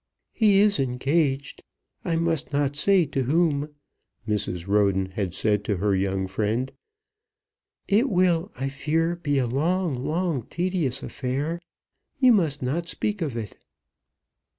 "He 0.31 0.57
is 0.57 0.79
engaged; 0.79 1.63
I 2.03 2.15
must 2.15 2.51
not 2.51 2.75
say 2.75 3.05
to 3.05 3.21
whom," 3.21 3.69
Mrs. 4.27 4.65
Roden 4.67 5.11
had 5.11 5.35
said 5.35 5.63
to 5.65 5.77
her 5.77 5.93
young 5.95 6.25
friend. 6.25 6.71
"It 7.87 8.09
will, 8.09 8.51
I 8.55 8.67
fear, 8.67 9.15
be 9.15 9.37
a 9.37 9.45
long, 9.45 10.03
long, 10.03 10.47
tedious 10.47 11.03
affair. 11.03 11.61
You 12.17 12.33
must 12.33 12.63
not 12.63 12.87
speak 12.87 13.21
of 13.21 13.37
it." 13.37 13.55